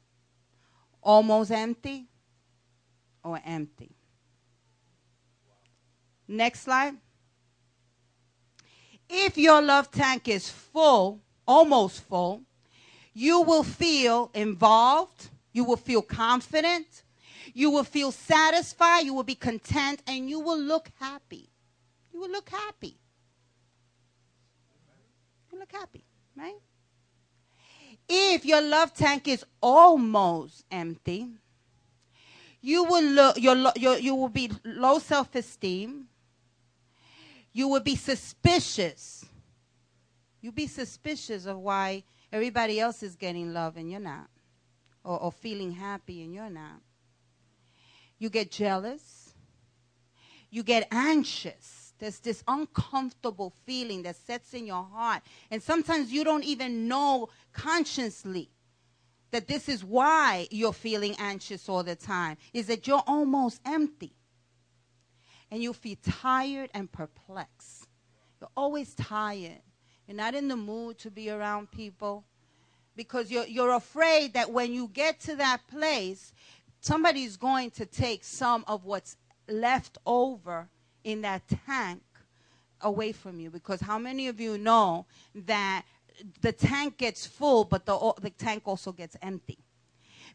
[1.04, 2.08] almost empty,
[3.24, 3.96] or empty?
[6.28, 6.96] Next slide.
[9.08, 12.41] If your love tank is full, almost full,
[13.13, 17.04] you will feel involved, you will feel confident,
[17.54, 21.50] you will feel satisfied, you will be content, and you will look happy.
[22.15, 22.97] You will look happy.
[25.51, 26.06] You look happy,
[26.38, 26.56] right?
[28.08, 31.28] If your love tank is almost empty,
[32.62, 36.06] you will look, your, your, you will be low self-esteem.
[37.51, 39.25] You will be suspicious.
[40.39, 44.30] You'll be suspicious of why everybody else is getting love and you're not,
[45.04, 46.80] or, or feeling happy and you're not.
[48.17, 49.34] You get jealous.
[50.49, 55.23] You get anxious there's this uncomfortable feeling that sets in your heart.
[55.49, 58.49] And sometimes you don't even know consciously
[59.31, 64.13] that this is why you're feeling anxious all the time, is that you're almost empty.
[65.51, 67.88] And you feel tired and perplexed.
[68.41, 69.62] You're always tired.
[70.08, 72.25] You're not in the mood to be around people
[72.95, 76.34] because you're, you're afraid that when you get to that place,
[76.79, 80.69] somebody's going to take some of what's left over
[81.06, 82.02] in that tank
[82.82, 83.50] away from you.
[83.50, 85.86] Because how many of you know that
[86.41, 89.60] the tank gets full but the, the tank also gets empty?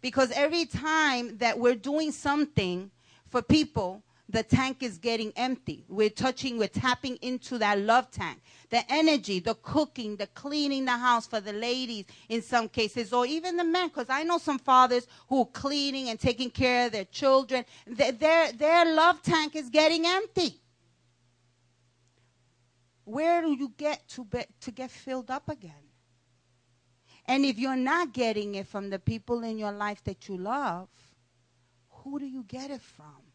[0.01, 2.91] Because every time that we're doing something
[3.29, 8.39] for people the tank is getting empty we're touching we're tapping into that love tank
[8.71, 13.27] the energy the cooking the cleaning the house for the ladies in some cases or
[13.27, 16.93] even the men because i know some fathers who are cleaning and taking care of
[16.93, 20.61] their children their, their, their love tank is getting empty
[23.11, 25.87] where do you get to, be, to get filled up again?
[27.27, 30.89] And if you're not getting it from the people in your life that you love,
[31.89, 33.30] who do you get it from?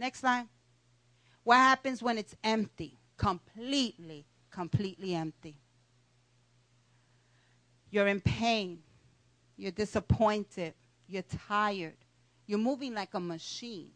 [0.00, 0.48] Next slide.
[1.44, 2.96] What happens when it's empty?
[3.18, 5.56] Completely, completely empty.
[7.90, 8.78] You're in pain.
[9.58, 10.72] You're disappointed.
[11.06, 11.98] You're tired.
[12.46, 13.90] You're moving like a machine.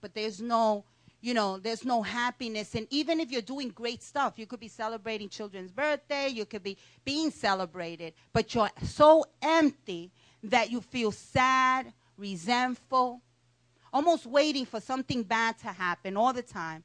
[0.00, 0.84] But there's no
[1.20, 2.74] you know, there's no happiness.
[2.74, 6.62] And even if you're doing great stuff, you could be celebrating children's birthday, you could
[6.62, 13.22] be being celebrated, but you're so empty that you feel sad, resentful,
[13.94, 16.84] almost waiting for something bad to happen all the time,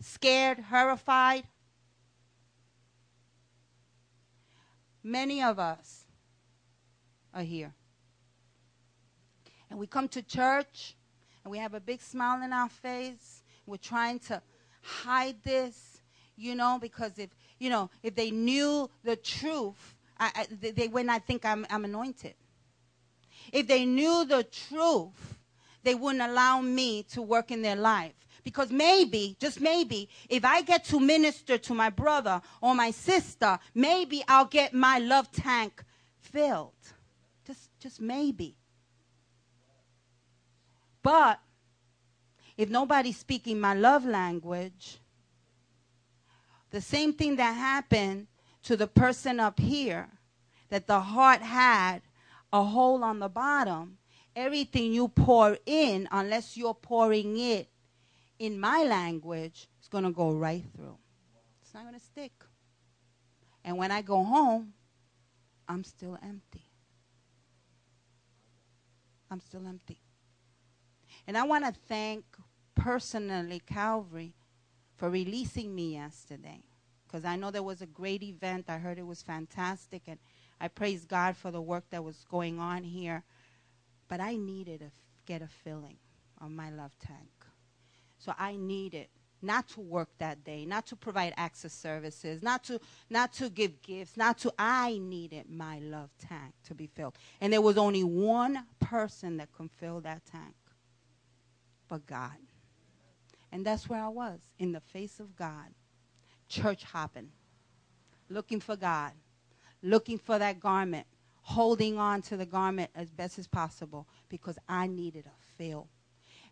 [0.00, 1.44] scared, horrified.
[5.04, 6.06] Many of us
[7.32, 7.72] are here.
[9.70, 10.96] And we come to church
[11.44, 14.40] and we have a big smile on our face we're trying to
[14.82, 16.00] hide this,
[16.36, 21.06] you know, because if, you know, if they knew the truth, I, I, they would
[21.06, 22.34] not think I'm, I'm anointed.
[23.52, 25.37] If they knew the truth,
[25.82, 28.12] they wouldn't allow me to work in their life.
[28.44, 33.58] Because maybe, just maybe, if I get to minister to my brother or my sister,
[33.74, 35.84] maybe I'll get my love tank
[36.20, 36.72] filled.
[37.46, 38.56] Just, just maybe.
[41.02, 41.40] But
[42.56, 44.98] if nobody's speaking my love language,
[46.70, 48.26] the same thing that happened
[48.62, 50.08] to the person up here,
[50.68, 52.02] that the heart had
[52.52, 53.97] a hole on the bottom,
[54.38, 57.68] everything you pour in, unless you're pouring it
[58.38, 60.96] in my language, it's going to go right through.
[61.60, 62.32] It's not going to stick.
[63.64, 64.72] And when I go home,
[65.68, 66.62] I'm still empty.
[69.30, 70.00] I'm still empty.
[71.26, 72.24] And I want to thank
[72.74, 74.34] personally Calvary
[74.96, 76.62] for releasing me yesterday
[77.06, 78.66] because I know there was a great event.
[78.68, 80.18] I heard it was fantastic, and
[80.60, 83.24] I praise God for the work that was going on here.
[84.08, 84.90] But I needed to
[85.26, 85.96] get a filling
[86.40, 87.30] on my love tank.
[88.18, 89.08] So I needed
[89.40, 93.80] not to work that day, not to provide access services, not to not to give
[93.82, 97.16] gifts, not to I needed my love tank to be filled.
[97.40, 100.54] And there was only one person that could fill that tank.
[101.88, 102.32] But God.
[103.52, 105.72] And that's where I was, in the face of God,
[106.48, 107.30] church hopping,
[108.28, 109.12] looking for God,
[109.82, 111.06] looking for that garment,
[111.48, 115.88] holding on to the garment as best as possible because I needed a fill.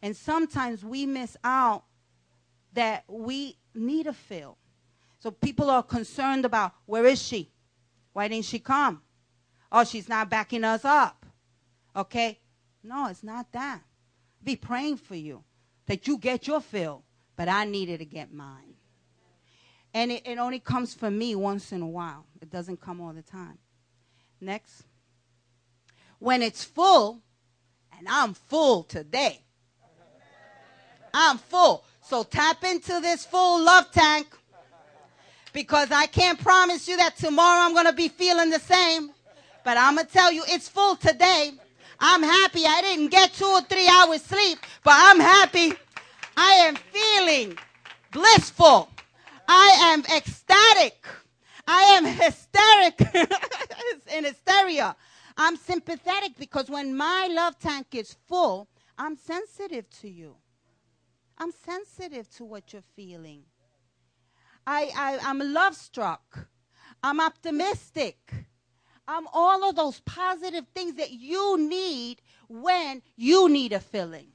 [0.01, 1.85] And sometimes we miss out
[2.73, 4.57] that we need a fill.
[5.19, 7.53] So people are concerned about where is she?
[8.15, 9.03] Why didn't she come?
[9.71, 11.27] Oh, she's not backing us up.
[11.95, 12.41] Okay?
[12.83, 13.83] No, it's not that.
[14.43, 15.45] Be praying for you
[15.85, 17.03] that you get your fill,
[17.37, 18.77] but I needed to get mine.
[19.93, 23.13] And it, it only comes for me once in a while, it doesn't come all
[23.13, 23.59] the time.
[24.41, 24.85] Next.
[26.19, 27.21] When it's full,
[27.99, 29.41] and I'm full today.
[31.13, 31.85] I'm full.
[32.03, 34.27] So tap into this full love tank
[35.53, 39.11] because I can't promise you that tomorrow I'm going to be feeling the same.
[39.65, 41.53] But I'm going to tell you it's full today.
[41.99, 45.73] I'm happy I didn't get two or three hours sleep, but I'm happy.
[46.37, 47.59] I am feeling
[48.13, 48.91] blissful.
[49.49, 51.03] I am ecstatic.
[51.67, 53.01] I am hysteric
[54.17, 54.97] in hysteria.
[55.37, 60.37] I'm sympathetic because when my love tank is full, I'm sensitive to you.
[61.39, 63.43] I'm sensitive to what you're feeling.
[64.67, 66.49] I, I, I'm love struck.
[67.03, 68.33] I'm optimistic.
[69.07, 74.29] I'm all of those positive things that you need when you need a filling.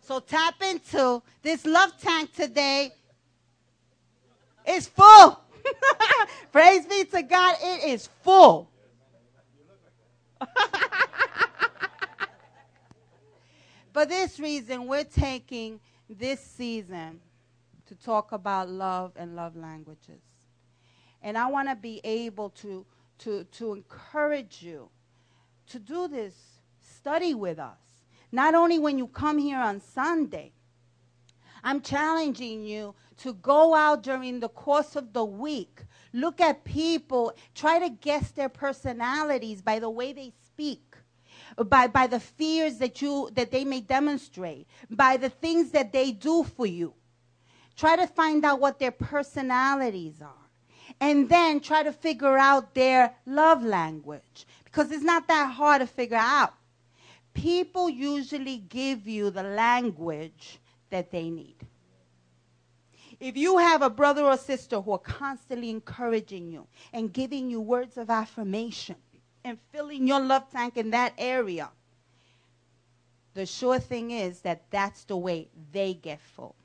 [0.00, 2.92] So tap into this love tank today.
[4.64, 5.41] It's full.
[6.52, 8.70] Praise be to God, it is full.
[13.92, 17.20] For this reason, we're taking this season
[17.86, 20.22] to talk about love and love languages.
[21.22, 22.86] And I want to be able to,
[23.18, 24.88] to, to encourage you
[25.68, 26.34] to do this
[26.80, 27.78] study with us.
[28.30, 30.52] Not only when you come here on Sunday,
[31.62, 35.82] I'm challenging you to go out during the course of the week.
[36.12, 40.92] Look at people, try to guess their personalities by the way they speak
[41.56, 46.12] by, by the fears that you that they may demonstrate, by the things that they
[46.12, 46.94] do for you.
[47.76, 50.30] Try to find out what their personalities are.
[51.00, 54.46] And then try to figure out their love language.
[54.64, 56.54] Because it's not that hard to figure out.
[57.32, 60.58] People usually give you the language
[60.90, 61.56] that they need.
[63.22, 67.60] If you have a brother or sister who are constantly encouraging you and giving you
[67.60, 68.96] words of affirmation,
[69.44, 71.70] and filling your love tank in that area,
[73.34, 76.56] the sure thing is that that's the way they get full.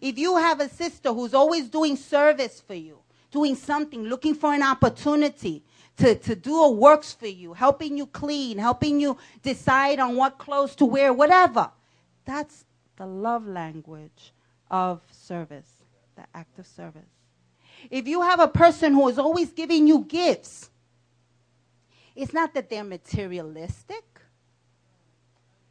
[0.00, 4.54] If you have a sister who's always doing service for you, doing something, looking for
[4.54, 5.62] an opportunity
[5.98, 10.38] to, to do a works for you, helping you clean, helping you decide on what
[10.38, 11.70] clothes to wear, whatever,
[12.24, 12.64] that's
[12.96, 14.32] the love language
[14.70, 15.70] of service,
[16.16, 17.08] the act of service.
[17.90, 20.70] If you have a person who is always giving you gifts,
[22.14, 24.04] it's not that they're materialistic.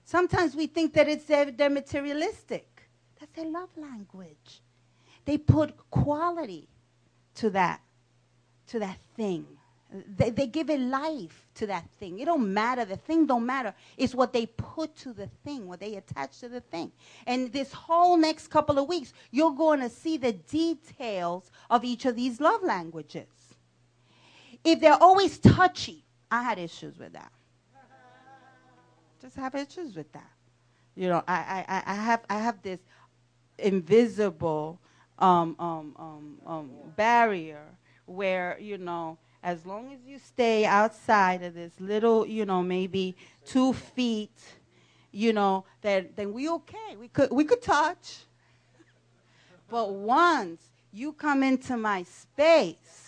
[0.06, 2.90] Sometimes we think that it's they're, they're materialistic.
[3.20, 4.62] That's their love language.
[5.26, 6.68] They put quality
[7.36, 7.82] to that,
[8.68, 9.46] to that thing.
[9.92, 12.20] They, they give a life to that thing.
[12.20, 12.86] It don't matter.
[12.86, 13.74] The thing don't matter.
[13.98, 16.92] It's what they put to the thing, what they attach to the thing.
[17.26, 22.06] And this whole next couple of weeks, you're going to see the details of each
[22.06, 23.28] of these love languages.
[24.64, 27.32] If they're always touchy, I had issues with that.
[29.22, 30.32] Just have issues with that.
[30.96, 32.80] You know, I, I, I have I have this
[33.58, 34.80] invisible
[35.18, 37.66] um, um, um, um, barrier
[38.06, 43.16] where you know as long as you stay outside of this little you know maybe
[43.46, 44.38] two feet
[45.12, 48.20] you know then then we okay we could we could touch
[49.70, 50.62] but once
[50.92, 53.00] you come into my space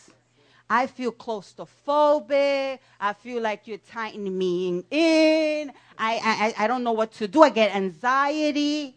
[0.74, 2.80] I feel claustrophobic.
[2.98, 5.70] I feel like you're tightening me in.
[5.98, 7.44] I, I, I don't know what to do.
[7.44, 8.96] I get anxiety.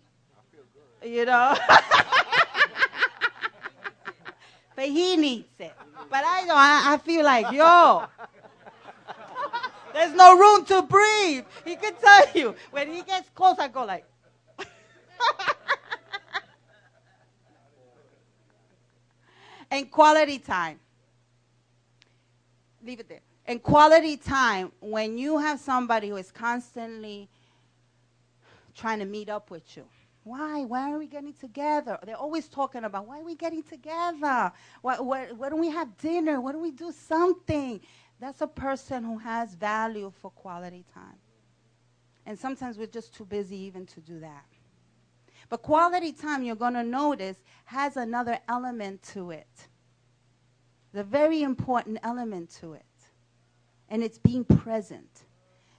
[1.02, 1.56] I You know?
[4.76, 5.72] but he needs it.
[6.10, 6.56] But I don't.
[6.56, 8.04] I, I feel like, yo,
[9.92, 11.44] there's no room to breathe.
[11.64, 12.54] He can tell you.
[12.70, 14.04] When he gets close, I go like.
[19.70, 20.78] and quality time
[22.84, 23.20] leave it there.
[23.46, 27.28] And quality time, when you have somebody who is constantly
[28.74, 29.84] trying to meet up with you.
[30.24, 30.64] Why?
[30.64, 31.98] Why are we getting together?
[32.04, 34.52] They're always talking about why are we getting together?
[34.82, 36.40] Why, why, why don't we have dinner?
[36.40, 37.80] Why don't we do something?
[38.20, 41.18] That's a person who has value for quality time.
[42.26, 44.46] And sometimes we're just too busy even to do that.
[45.50, 49.68] But quality time, you're going to notice, has another element to it
[50.94, 52.82] the very important element to it.
[53.90, 55.24] And it's being present.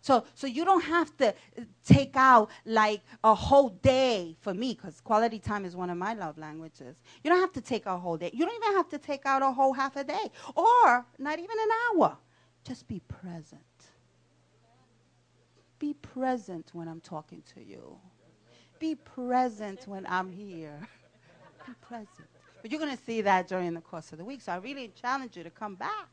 [0.05, 4.75] So, so you don't have to uh, take out like a whole day for me,
[4.75, 7.01] because quality time is one of my love languages.
[7.23, 8.29] You don't have to take a whole day.
[8.31, 11.55] You don't even have to take out a whole half a day, or not even
[11.59, 12.17] an hour.
[12.63, 13.63] Just be present.
[15.79, 17.97] Be present when I'm talking to you.
[18.77, 20.87] Be present when I'm here.
[21.65, 22.29] Be present.
[22.61, 24.41] But you're going to see that during the course of the week.
[24.41, 26.09] So I really challenge you to come back.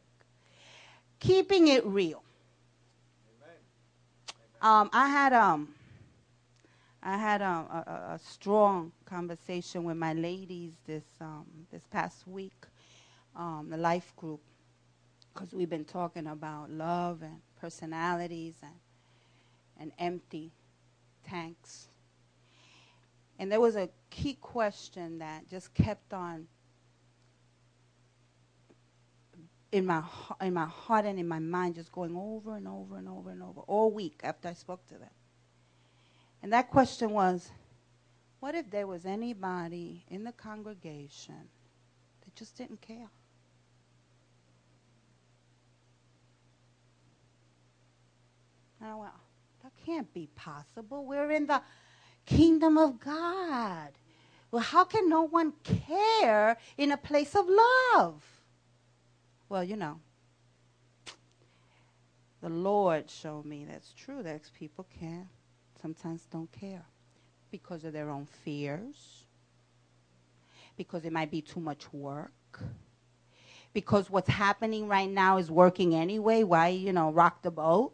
[1.20, 2.22] Keeping it real.
[4.62, 5.74] Um, I had um,
[7.02, 12.64] I had um, a, a, strong conversation with my ladies this um, this past week,
[13.34, 14.38] um, the life group,
[15.34, 18.74] because we've been talking about love and personalities and
[19.80, 20.52] and empty
[21.28, 21.88] tanks.
[23.40, 26.46] And there was a key question that just kept on
[29.72, 30.02] in my
[30.40, 33.42] in my heart and in my mind just going over and over and over and
[33.42, 35.10] over all week after I spoke to them.
[36.42, 37.50] And that question was
[38.40, 41.48] what if there was anybody in the congregation
[42.24, 43.08] that just didn't care?
[48.80, 49.12] And I went,
[49.62, 51.06] that can't be possible.
[51.06, 51.62] We're in the
[52.26, 53.90] kingdom of God.
[54.50, 58.41] Well, how can no one care in a place of love?
[59.52, 60.00] Well, you know,
[62.40, 64.22] the Lord showed me that's true.
[64.22, 65.28] That people can
[65.82, 66.86] sometimes don't care
[67.50, 69.26] because of their own fears,
[70.78, 72.62] because it might be too much work,
[73.74, 76.44] because what's happening right now is working anyway.
[76.44, 77.92] Why, you know, rock the boat?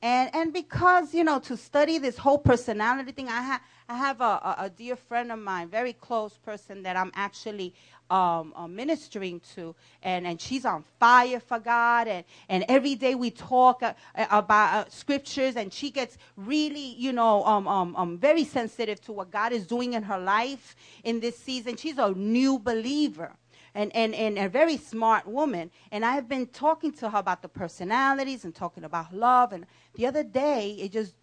[0.00, 4.20] And, and because, you know, to study this whole personality thing, I, ha- I have
[4.20, 7.72] a, a, a dear friend of mine, very close person that I'm actually
[8.12, 12.08] um, uh, ministering to, and, and she's on fire for God.
[12.08, 17.12] And, and every day we talk uh, about uh, scriptures, and she gets really, you
[17.12, 21.20] know, um, um, um, very sensitive to what God is doing in her life in
[21.20, 21.76] this season.
[21.76, 23.32] She's a new believer
[23.74, 25.70] and, and, and a very smart woman.
[25.90, 29.52] And I have been talking to her about the personalities and talking about love.
[29.52, 31.14] And the other day, it just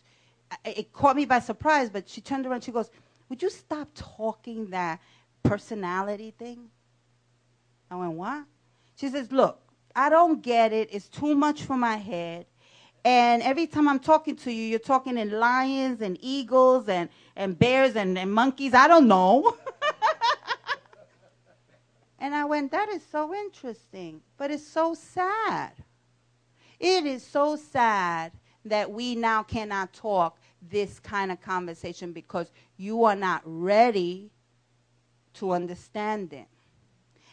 [0.66, 1.90] it caught me by surprise.
[1.90, 2.64] But she turned around.
[2.64, 2.90] She goes,
[3.30, 5.00] "Would you stop talking that
[5.44, 6.70] personality thing?"
[7.90, 8.46] I went, "What?"
[8.96, 9.60] She says, "Look,
[9.96, 10.90] I don't get it.
[10.92, 12.46] It's too much for my head."
[13.06, 17.58] And every time I'm talking to you, you're talking in lions and eagles and, and
[17.58, 18.74] bears and, and monkeys.
[18.74, 19.56] I don't know.
[22.20, 25.72] And I went, that is so interesting, but it's so sad.
[26.80, 28.34] It is so sad
[28.66, 34.32] that we now cannot talk this kind of conversation because you are not ready
[35.36, 36.48] to understand it.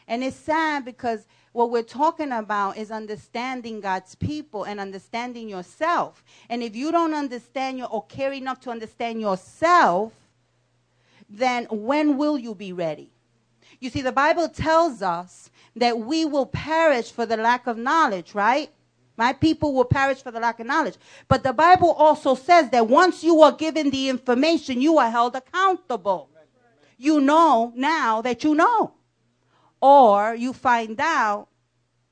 [0.08, 6.22] And it's sad because what we're talking about is understanding God's people and understanding yourself.
[6.48, 10.12] And if you don't understand your, or care enough to understand yourself,
[11.28, 13.10] then when will you be ready?
[13.80, 18.34] You see, the Bible tells us that we will perish for the lack of knowledge,
[18.34, 18.70] right?
[19.16, 20.96] My people will perish for the lack of knowledge.
[21.26, 25.34] But the Bible also says that once you are given the information, you are held
[25.34, 26.28] accountable.
[26.98, 28.92] You know now that you know.
[29.80, 31.48] Or you find out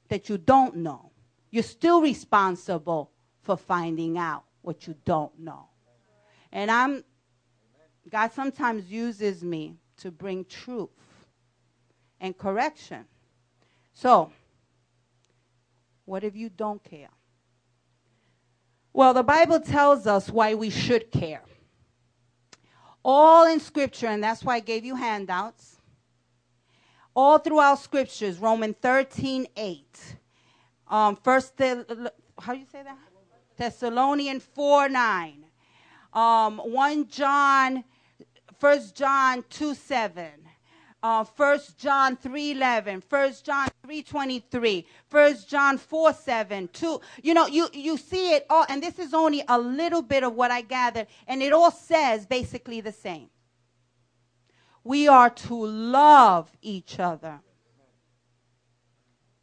[0.08, 1.10] that you don't know.
[1.50, 3.10] You're still responsible
[3.42, 5.68] for finding out what you don't know.
[6.52, 7.04] And I'm,
[8.10, 10.90] God sometimes uses me to bring truth
[12.20, 13.04] and correction.
[13.92, 14.32] So,
[16.04, 17.10] what if you don't care?
[18.92, 21.42] Well, the Bible tells us why we should care.
[23.04, 25.73] All in Scripture, and that's why I gave you handouts.
[27.14, 29.98] All throughout Scriptures, Romans 13, 8.
[30.88, 32.98] Um, first, how do you say that?
[33.56, 35.44] Thessalonians 4, 9.
[36.12, 37.84] Um, 1 John,
[38.60, 40.30] 1 John 2, 7
[41.04, 47.00] uh, 1 John 3.11, 1 John 3.23, 1 John 4, 7, 2.
[47.22, 50.32] You know, you, you see it all, and this is only a little bit of
[50.32, 53.28] what I gathered, and it all says basically the same.
[54.84, 57.40] We are to love each other.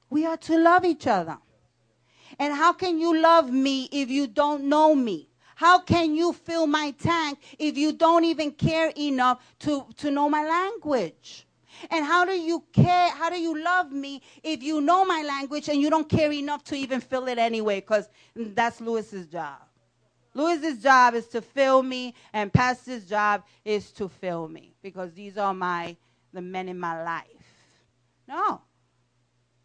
[0.10, 1.38] We are to love each other.
[2.38, 5.30] And how can you love me if you don't know me?
[5.56, 10.30] How can you fill my tank if you don't even care enough to, to know
[10.30, 11.48] my language?
[11.90, 13.10] And how do you care?
[13.12, 16.64] How do you love me if you know my language and you don't care enough
[16.66, 17.80] to even fill it anyway?
[17.80, 19.60] Because that's Lewis's job.
[20.34, 25.38] Lewis's job is to fill me, and Pastor's job is to fill me because these
[25.38, 25.96] are my
[26.34, 27.26] the men in my life.
[28.28, 28.62] No.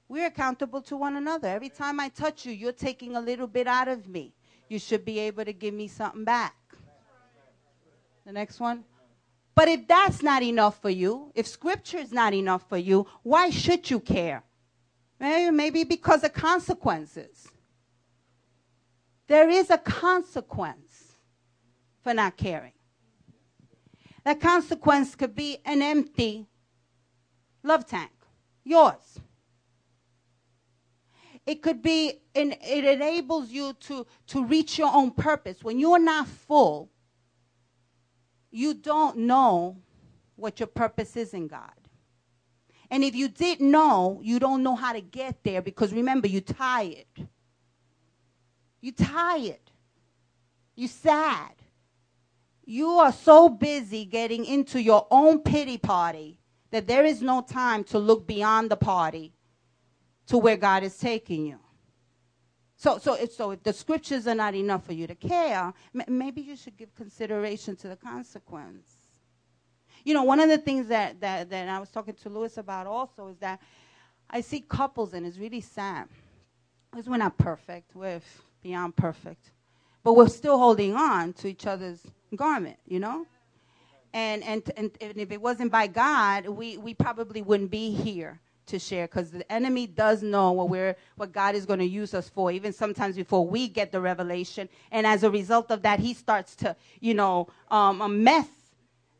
[0.08, 1.48] We're accountable to one another.
[1.48, 4.34] Every time I touch you, you're taking a little bit out of me.
[4.68, 6.56] You should be able to give me something back.
[8.24, 8.84] The next one.
[9.54, 13.50] But if that's not enough for you, if scripture is not enough for you, why
[13.50, 14.42] should you care?
[15.18, 17.48] Maybe, maybe because of consequences.
[19.26, 21.16] There is a consequence
[22.02, 22.72] for not caring.
[24.24, 26.46] That consequence could be an empty
[27.62, 28.10] love tank,
[28.64, 29.20] yours.
[31.46, 35.62] It could be, in, it enables you to, to reach your own purpose.
[35.62, 36.90] When you're not full,
[38.50, 39.76] you don't know
[40.34, 41.70] what your purpose is in God.
[42.90, 46.40] And if you didn't know, you don't know how to get there because remember, you're
[46.40, 47.28] tired.
[48.86, 49.58] You're tired.
[50.76, 51.54] You're sad.
[52.64, 56.38] You are so busy getting into your own pity party
[56.70, 59.32] that there is no time to look beyond the party
[60.28, 61.58] to where God is taking you.
[62.76, 66.04] So, so, if, so if the scriptures are not enough for you to care, m-
[66.06, 68.88] maybe you should give consideration to the consequence.
[70.04, 72.86] You know, one of the things that, that, that I was talking to Lewis about
[72.86, 73.60] also is that
[74.30, 76.06] I see couples, and it's really sad,
[76.92, 78.20] because we're not perfect, we're
[78.66, 79.52] beyond perfect,
[80.02, 82.00] but we're still holding on to each other's
[82.34, 83.24] garment, you know?
[84.12, 88.40] And, and, and, and if it wasn't by God, we, we probably wouldn't be here
[88.66, 92.12] to share because the enemy does know what we're what God is going to use
[92.12, 94.68] us for even sometimes before we get the revelation.
[94.90, 98.48] And as a result of that he starts to you know um, mess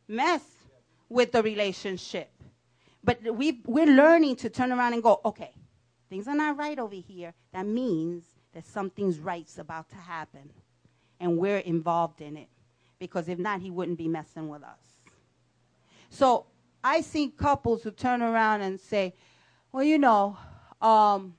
[0.09, 0.43] mess
[1.09, 2.29] with the relationship.
[3.05, 5.53] But we we're learning to turn around and go okay
[6.11, 7.33] things are not right over here.
[7.53, 8.25] That means
[8.57, 10.51] that something's right's about to happen
[11.21, 12.49] and we're involved in it
[12.99, 14.87] because if not he wouldn't be messing with us
[16.11, 16.47] so
[16.83, 19.15] I see couples who turn around and say,
[19.73, 20.37] well, you know,
[20.81, 21.35] um,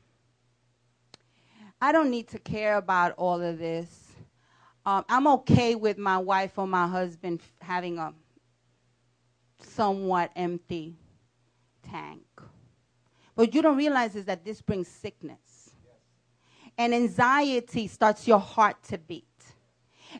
[1.82, 4.11] I don't need to care about all of this.
[4.86, 8.13] Um, I'm okay with my wife or my husband having a
[9.59, 10.95] somewhat empty
[11.89, 12.24] tank.
[13.36, 15.38] But you don't realize is that this brings sickness.
[16.78, 19.23] And anxiety starts your heart to beat.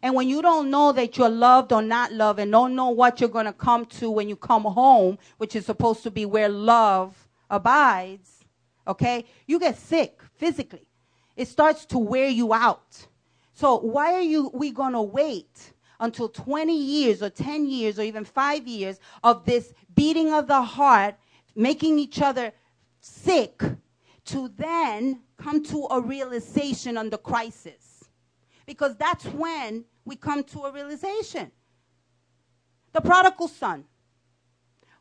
[0.02, 3.20] And when you don't know that you're loved or not loved and don't know what
[3.20, 6.50] you're going to come to when you come home, which is supposed to be where
[6.50, 8.46] love abides,
[8.88, 10.88] okay, you get sick physically.
[11.36, 13.08] It starts to wear you out.
[13.54, 18.04] So why are you we going to wait until 20 years or 10 years or
[18.04, 21.16] even 5 years of this beating of the heart,
[21.56, 22.52] making each other
[23.00, 23.64] sick
[24.28, 28.04] to then come to a realization under crisis?
[28.66, 31.52] Because that's when we come to a realization.
[32.94, 33.86] The prodigal son.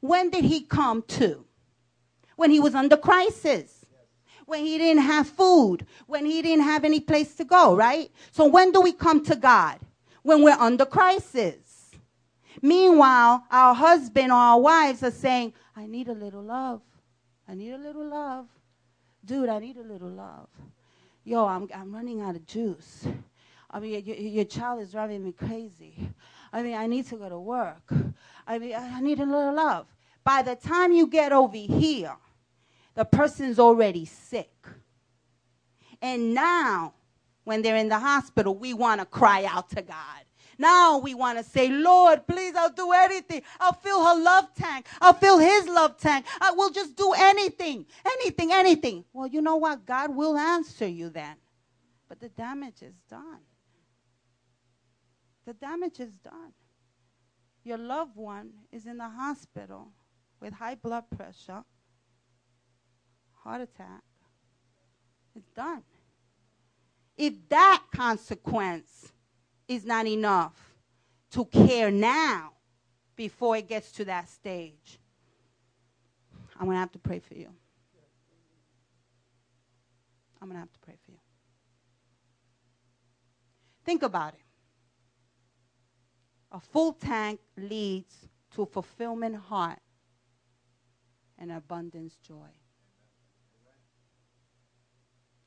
[0.01, 1.47] When did he come to?
[2.37, 3.85] when he was under crisis,
[4.45, 8.11] when he didn't have food, when he didn't have any place to go, right?
[8.31, 9.81] So when do we come to God?
[10.23, 11.91] When we're under crisis.
[12.63, 16.81] Meanwhile, our husband or our wives are saying, I need a little love.
[17.49, 18.47] I need a little love.
[19.27, 20.49] Dude, I need a little love.
[21.25, 23.09] Yo, I'm, I'm running out of juice.
[23.69, 26.11] I mean, your, your child is driving me crazy.
[26.53, 27.93] I mean, I need to go to work.
[28.47, 29.87] I mean, I need a little love.
[30.23, 32.17] By the time you get over here,
[32.95, 34.53] the person's already sick.
[36.01, 36.95] And now,
[37.43, 40.25] when they're in the hospital, we want to cry out to God.
[40.59, 43.43] Now we want to say, Lord, please, I'll do anything.
[43.61, 44.87] I'll fill her love tank.
[45.01, 46.27] I'll fill his love tank.
[46.41, 49.05] I will just do anything, anything, anything.
[49.13, 49.85] Well, you know what?
[49.85, 51.37] God will answer you then.
[52.09, 53.41] But the damage is done.
[55.45, 56.53] The damage is done.
[57.65, 59.89] Your loved one is in the hospital
[60.41, 61.65] with high blood pressure,
[63.43, 64.03] heart attack.
[65.35, 65.83] It's done.
[67.17, 69.13] If that consequence
[69.69, 70.75] is not enough
[71.33, 72.53] to care now
[73.17, 74.99] before it gets to that stage,
[76.59, 77.49] I'm going to have to pray for you.
[80.41, 81.19] I'm going to have to pray for you.
[83.85, 84.41] Think about it.
[86.53, 88.15] A full tank leads
[88.55, 89.81] to a fulfillment heart
[91.39, 92.51] and abundance joy.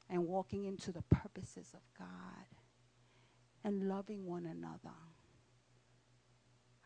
[0.09, 2.58] And walking into the purposes of God
[3.63, 4.95] and loving one another.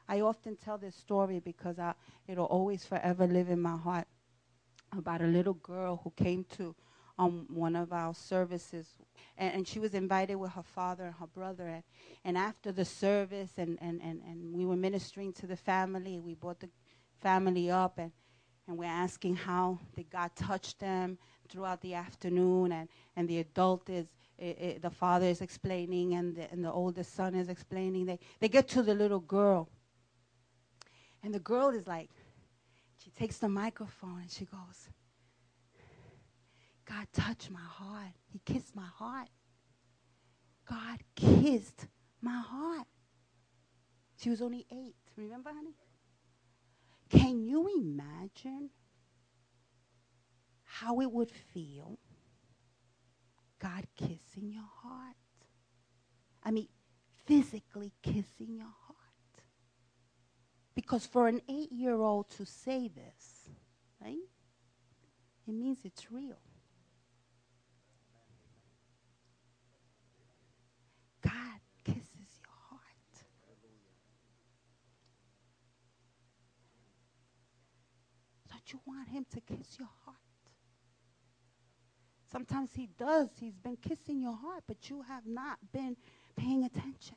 [0.07, 1.93] I often tell this story because I,
[2.27, 4.07] it'll always forever live in my heart
[4.97, 6.75] about a little girl who came to
[7.17, 8.87] um, one of our services
[9.37, 11.83] and, and, she was invited with her father and her brother and,
[12.25, 16.33] and after the service and, and, and, and we were ministering to the family we
[16.33, 16.69] brought the
[17.21, 18.11] family up and,
[18.67, 21.19] and we're asking how did god touch them
[21.49, 24.07] throughout the afternoon and, and the adult is
[24.43, 28.19] it, it, the father is explaining and the, and the oldest son is explaining they,
[28.39, 29.69] they get to the little girl
[31.23, 32.09] and the girl is like
[33.03, 34.89] she takes the microphone and she goes
[36.85, 38.11] God touched my heart.
[38.31, 39.29] He kissed my heart.
[40.69, 41.87] God kissed
[42.21, 42.87] my heart.
[44.17, 44.95] She was only eight.
[45.15, 45.75] Remember, honey?
[47.09, 48.69] Can you imagine
[50.63, 51.99] how it would feel
[53.63, 55.15] God kissing your heart?
[56.43, 56.67] I mean,
[57.25, 58.97] physically kissing your heart.
[60.75, 63.47] Because for an eight year old to say this,
[64.01, 64.17] right,
[65.47, 66.41] it means it's real.
[71.21, 72.03] God kisses
[72.41, 72.81] your heart.
[78.49, 80.17] Don't you want him to kiss your heart.
[82.33, 83.29] Sometimes he does.
[83.39, 85.95] He's been kissing your heart, but you have not been
[86.35, 87.15] paying attention.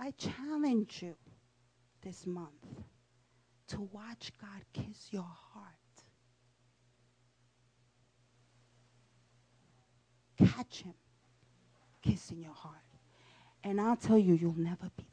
[0.00, 1.14] I challenge you
[2.00, 2.48] this month
[3.68, 5.74] to watch God kiss your heart.
[10.38, 10.94] Catch him
[12.00, 12.76] kissing your heart.
[13.62, 15.04] And I'll tell you, you'll never be